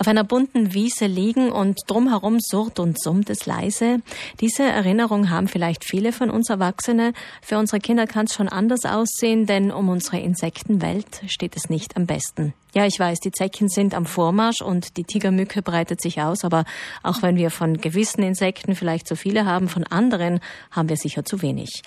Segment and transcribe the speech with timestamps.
[0.00, 4.00] auf einer bunten Wiese liegen und drumherum surrt und summt es leise.
[4.40, 7.12] Diese Erinnerung haben vielleicht viele von uns Erwachsene.
[7.42, 11.98] Für unsere Kinder kann es schon anders aussehen, denn um unsere Insektenwelt steht es nicht
[11.98, 12.54] am besten.
[12.74, 16.64] Ja, ich weiß, die Zecken sind am Vormarsch und die Tigermücke breitet sich aus, aber
[17.02, 20.40] auch wenn wir von gewissen Insekten vielleicht zu viele haben, von anderen
[20.70, 21.82] haben wir sicher zu wenig.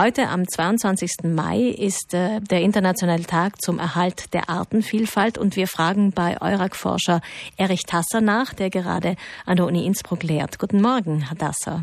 [0.00, 1.24] Heute am 22.
[1.24, 7.20] Mai ist äh, der internationale Tag zum Erhalt der Artenvielfalt und wir fragen bei Eurak-Forscher
[7.56, 10.60] Erich Tasser nach, der gerade an der Uni Innsbruck lehrt.
[10.60, 11.82] Guten Morgen, Herr Tasser.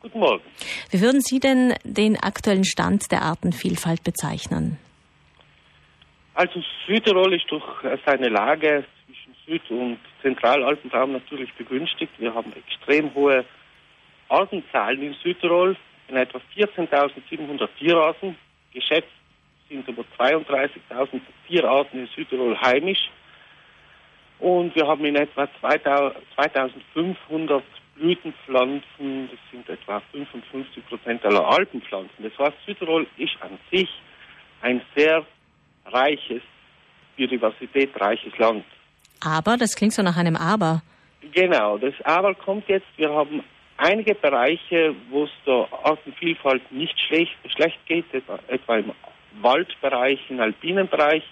[0.00, 0.42] Guten Morgen.
[0.90, 4.76] Wie würden Sie denn den aktuellen Stand der Artenvielfalt bezeichnen?
[6.34, 7.64] Also Südtirol ist durch
[8.04, 12.12] seine Lage zwischen Süd- und Zentralalpenraum natürlich begünstigt.
[12.18, 13.46] Wir haben extrem hohe
[14.28, 15.78] Artenzahlen in Südtirol
[16.12, 18.36] in etwa 14.700 Tierarten.
[18.72, 19.08] Geschätzt
[19.68, 23.10] sind über 32.000 Tierarten in Südtirol heimisch.
[24.38, 27.62] Und wir haben in etwa 2500
[27.94, 32.22] Blütenpflanzen, das sind etwa 55 Prozent aller Alpenpflanzen.
[32.22, 33.88] Das heißt, Südtirol ist an sich
[34.60, 35.24] ein sehr
[35.86, 36.42] reiches,
[37.16, 38.64] biodiversitätreiches Land.
[39.24, 40.82] Aber, das klingt so nach einem Aber.
[41.32, 43.44] Genau, das Aber kommt jetzt, wir haben
[43.82, 48.92] einige Bereiche, wo es der Artenvielfalt nicht schlecht, schlecht geht, etwa, im
[49.40, 51.22] Waldbereich, im alpinen Bereich,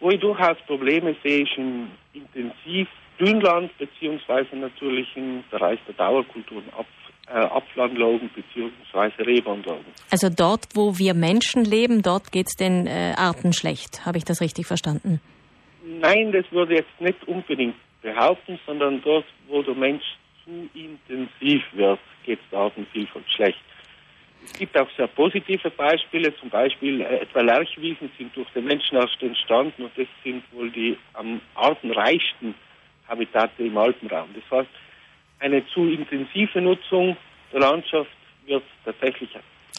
[0.00, 6.64] wo ich durchaus Probleme sehe, ist im intensiv Dünland beziehungsweise natürlich im Bereich der Dauerkulturen,
[6.76, 6.86] Ab,
[7.28, 9.84] äh, Ablandlogen beziehungsweise Rehbandlogen.
[10.10, 14.04] Also dort, wo wir Menschen leben, dort geht es den äh, Arten schlecht.
[14.06, 15.20] Habe ich das richtig verstanden?
[15.84, 20.04] Nein, das würde ich jetzt nicht unbedingt behaupten, sondern dort, wo der Mensch
[20.44, 23.58] zu intensiv wird, geht es der Artenvielfalt schlecht.
[24.50, 28.96] Es gibt auch sehr positive Beispiele, zum Beispiel äh, etwa Lerchwiesen sind durch den Menschen
[28.96, 32.54] erst entstanden und das sind wohl die am artenreichsten
[33.08, 34.28] Habitate im Alpenraum.
[34.34, 34.70] Das heißt,
[35.38, 37.16] eine zu intensive Nutzung
[37.52, 38.10] der Landschaft
[38.46, 39.30] wird tatsächlich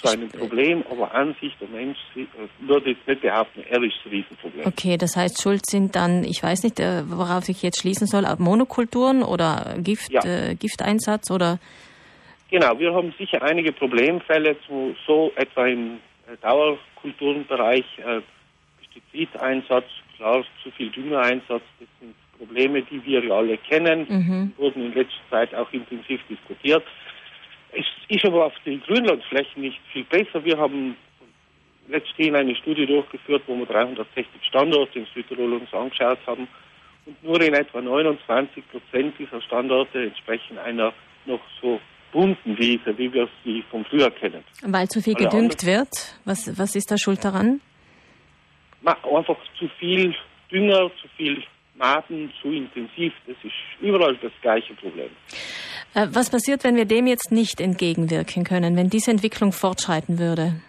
[0.03, 2.25] zu einem Problem, aber an sich der Mensch äh,
[2.59, 4.65] würde jetzt nicht behaupten, er ist das Riesenproblem.
[4.65, 8.25] Okay, das heißt, Schuld sind dann, ich weiß nicht, äh, worauf ich jetzt schließen soll,
[8.37, 10.23] Monokulturen oder Gift, ja.
[10.25, 11.59] äh, Gifteinsatz oder?
[12.49, 18.21] Genau, wir haben sicher einige Problemfälle, zu, so etwa im äh, Dauerkulturenbereich, äh,
[18.81, 19.85] Pestizideinsatz,
[20.17, 24.53] klar, zu viel Düngereinsatz, das sind Probleme, die wir ja alle kennen, mhm.
[24.57, 26.83] wurden in letzter Zeit auch intensiv diskutiert.
[28.13, 30.45] Ist aber auf den Grünlandflächen nicht viel besser.
[30.45, 30.95] Wir haben
[31.87, 36.47] letztens eine Studie durchgeführt, wo wir 360 Standorte in Südtirol uns angeschaut haben.
[37.07, 40.93] Und nur in etwa 29 Prozent dieser Standorte entsprechen einer
[41.25, 41.79] noch so
[42.11, 44.43] bunten Wiese, wie wir sie vom früher kennen.
[44.61, 45.89] Weil zu viel Alle gedüngt wird?
[46.23, 47.61] Was, was ist da schuld daran?
[48.85, 50.13] Einfach zu viel
[50.51, 51.41] Dünger, zu viel
[51.73, 53.11] Maten, zu intensiv.
[53.25, 55.09] Das ist überall das gleiche Problem.
[55.95, 60.61] Äh, was passiert, wenn wir dem jetzt nicht entgegenwirken können, wenn diese Entwicklung fortschreiten würde?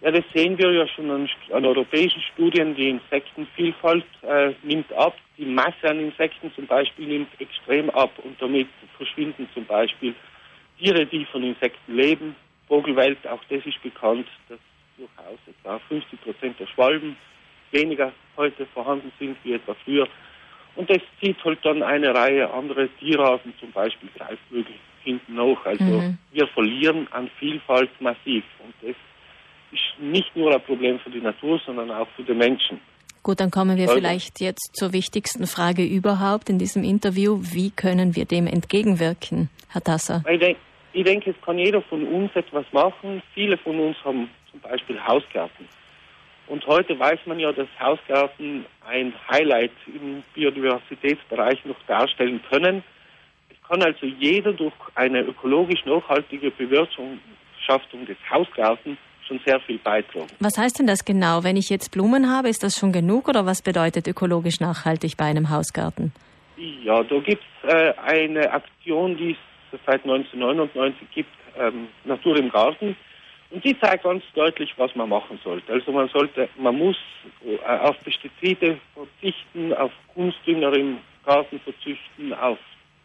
[0.00, 2.74] Ja, das sehen wir ja schon an, an europäischen Studien.
[2.74, 5.14] Die Insektenvielfalt äh, nimmt ab.
[5.38, 10.14] Die Masse an Insekten zum Beispiel nimmt extrem ab und damit verschwinden zum Beispiel
[10.78, 12.34] Tiere, die von Insekten leben.
[12.66, 14.58] Vogelwelt, auch das ist bekannt, dass
[14.96, 17.16] durchaus etwa 50 Prozent der Schwalben
[17.70, 20.08] weniger heute vorhanden sind wie etwa früher.
[20.74, 24.74] Und das zieht halt dann eine Reihe andere Tierarten, zum Beispiel Greifvögel,
[25.04, 25.64] hinten noch.
[25.66, 26.18] Also mhm.
[26.32, 28.44] wir verlieren an Vielfalt massiv.
[28.64, 28.96] Und das
[29.72, 32.80] ist nicht nur ein Problem für die Natur, sondern auch für die Menschen.
[33.22, 37.38] Gut, dann kommen wir also, vielleicht jetzt zur wichtigsten Frage überhaupt in diesem Interview.
[37.40, 40.24] Wie können wir dem entgegenwirken, Herr Tasser?
[40.28, 40.60] Ich denke,
[40.92, 43.22] ich denke, es kann jeder von uns etwas machen.
[43.32, 45.68] Viele von uns haben zum Beispiel Hausgärten.
[46.52, 52.84] Und heute weiß man ja, dass Hausgärten ein Highlight im Biodiversitätsbereich noch darstellen können.
[53.48, 60.26] Es kann also jeder durch eine ökologisch nachhaltige Bewirtschaftung des Hausgartens schon sehr viel beitragen.
[60.40, 61.42] Was heißt denn das genau?
[61.42, 65.24] Wenn ich jetzt Blumen habe, ist das schon genug oder was bedeutet ökologisch nachhaltig bei
[65.24, 66.12] einem Hausgarten?
[66.84, 69.38] Ja, da gibt es äh, eine Aktion, die
[69.72, 72.94] es seit 1999 gibt, ähm, Natur im Garten.
[73.52, 75.74] Und die zeigt ganz deutlich, was man machen sollte.
[75.74, 76.96] Also man sollte, man muss
[77.44, 82.58] äh, auf Pestizide verzichten, auf Kunstdünger im Garten verzichten, auf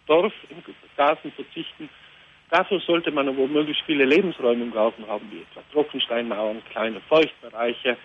[0.05, 0.63] Dorf im
[0.95, 1.89] Garten verzichten.
[2.49, 7.97] Dafür sollte man aber möglichst viele Lebensräume im Garten haben, wie etwa Trockensteinmauern, kleine Feuchtbereiche,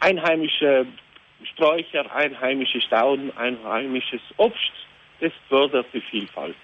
[0.00, 0.84] einheimische
[1.42, 4.72] Sträucher, einheimische Stauden, einheimisches Obst.
[5.20, 6.56] Das fördert die Vielfalt.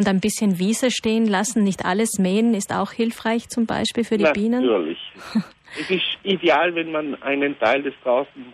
[0.00, 4.16] Und ein bisschen Wiese stehen lassen, nicht alles mähen, ist auch hilfreich zum Beispiel für
[4.16, 4.48] die Natürlich.
[4.50, 4.64] Bienen?
[4.64, 4.98] Natürlich.
[5.78, 8.46] es ist ideal, wenn man einen Teil des Gartens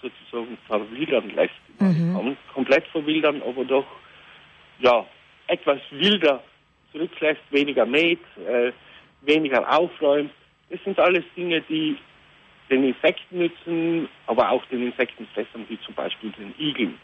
[0.00, 1.50] sozusagen verwildern lässt.
[1.80, 2.36] mhm.
[2.52, 3.86] komplett verwildern, aber doch
[4.78, 5.04] ja
[5.48, 6.44] etwas wilder
[6.92, 8.70] zurücklässt, weniger mäht, äh,
[9.22, 10.30] weniger aufräumt.
[10.70, 11.96] Das sind alles Dinge, die
[12.70, 17.00] den Insekten nützen, aber auch den Insektenfressern, wie zum Beispiel den Igeln.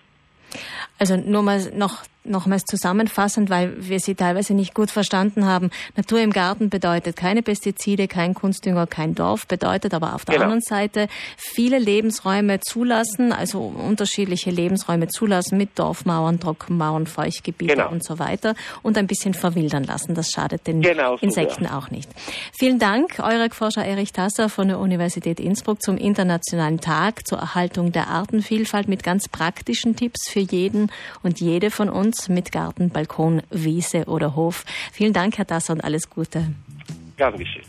[0.99, 5.71] Also nur mal noch nochmals zusammenfassend, weil wir sie teilweise nicht gut verstanden haben.
[5.97, 10.45] Natur im Garten bedeutet keine Pestizide, kein Kunstdünger, kein Dorf, bedeutet aber auf der genau.
[10.45, 17.91] anderen Seite viele Lebensräume zulassen, also unterschiedliche Lebensräume zulassen mit Dorfmauern, Trockenmauern, Feuchtgebiete genau.
[17.91, 20.15] und so weiter und ein bisschen verwildern lassen.
[20.15, 21.79] Das schadet den genau so, Insekten ja.
[21.79, 22.11] auch nicht.
[22.53, 28.09] Vielen Dank, Eurex-Forscher Erich Tasser von der Universität Innsbruck zum Internationalen Tag zur Erhaltung der
[28.09, 30.91] Artenvielfalt mit ganz praktischen Tipps für jeden
[31.23, 34.65] und jede von uns uns mit Garten, Balkon, Wiese oder Hof.
[34.91, 36.53] Vielen Dank, Herr Dasser, und alles Gute.
[37.17, 37.63] Gern geschehen.